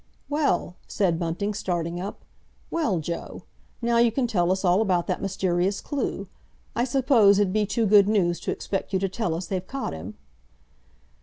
"Well?" 0.29 0.77
said 0.87 1.19
Bunting, 1.19 1.53
starting 1.53 1.99
up. 2.01 2.25
"Well, 2.71 2.97
Joe? 3.01 3.43
Now 3.83 3.99
you 3.99 4.11
can 4.11 4.25
tell 4.25 4.51
us 4.51 4.65
all 4.65 4.81
about 4.81 5.05
that 5.05 5.21
mysterious 5.21 5.79
clue. 5.79 6.27
I 6.75 6.85
suppose 6.85 7.37
it'd 7.37 7.53
be 7.53 7.67
too 7.67 7.85
good 7.85 8.09
news 8.09 8.39
to 8.39 8.51
expect 8.51 8.93
you 8.93 8.97
to 8.97 9.07
tell 9.09 9.35
us 9.35 9.45
they've 9.45 9.67
caught 9.67 9.93
him?" 9.93 10.15